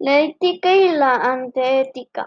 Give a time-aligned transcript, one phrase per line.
[0.00, 2.26] La ética y la antiética.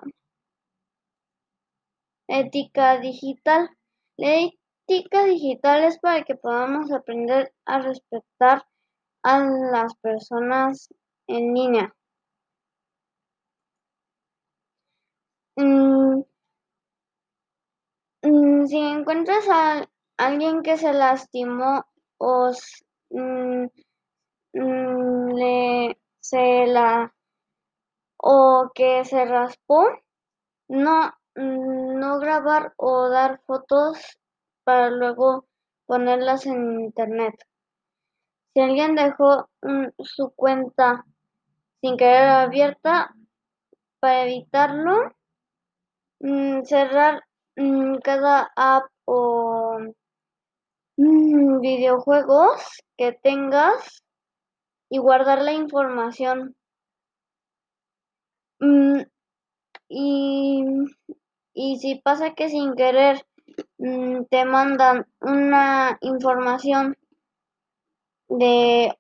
[2.28, 3.70] Ética digital.
[4.16, 8.68] La ética digital es para que podamos aprender a respetar
[9.24, 10.90] a las personas
[11.28, 11.96] en línea.
[15.58, 16.24] Mm,
[18.22, 21.86] mm, si encuentras a alguien que se lastimó
[22.20, 22.52] o
[23.10, 23.66] mm,
[25.34, 27.13] le, se la
[28.26, 29.86] o que se raspó,
[30.70, 33.98] no, no grabar o dar fotos
[34.64, 35.46] para luego
[35.86, 37.36] ponerlas en internet.
[38.54, 39.50] Si alguien dejó
[40.00, 41.06] su cuenta
[41.82, 43.14] sin querer abierta,
[44.00, 45.12] para evitarlo,
[46.22, 47.24] mm, cerrar
[47.58, 49.80] mm, cada app o
[50.96, 54.02] mm, videojuegos que tengas
[54.90, 56.56] y guardar la información.
[59.90, 60.66] Y,
[61.54, 63.26] y si pasa que sin querer
[64.30, 66.96] te mandan una información
[68.30, 68.98] de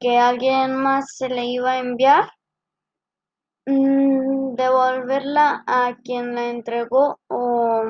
[0.00, 2.30] que alguien más se le iba a enviar,
[3.64, 7.84] Mm, devolverla a quien la entregó o,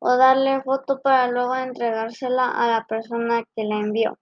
[0.00, 4.18] o darle foto para luego entregársela a la persona que la envió.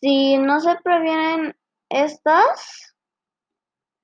[0.00, 1.54] Si no se previenen
[1.88, 2.94] estas,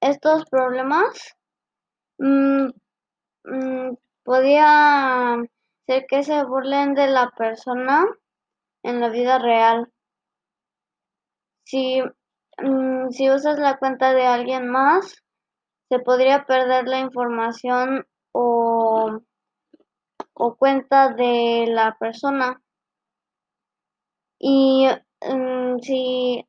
[0.01, 1.37] estos problemas,
[2.19, 2.69] mm,
[3.45, 5.37] mm, podría
[5.87, 8.05] ser que se burlen de la persona
[8.83, 9.93] en la vida real.
[11.65, 12.03] Si
[12.59, 15.17] Mm, si usas la cuenta de alguien más,
[15.89, 19.21] se podría perder la información o,
[20.35, 22.63] o cuenta de la persona.
[24.39, 24.87] Y
[25.23, 26.47] mm, si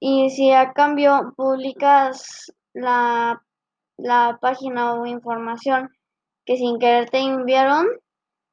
[0.00, 3.44] y si a cambio publicas la,
[3.98, 5.90] la página o información
[6.46, 7.86] que sin querer te enviaron,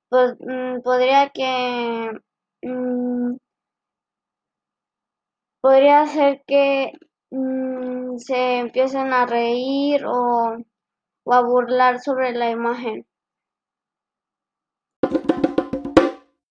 [0.10, 2.12] pues mm, podría que
[5.62, 6.94] podría ser que
[7.32, 10.58] mm, se empiecen a reír o
[11.32, 13.06] a burlar sobre la imagen.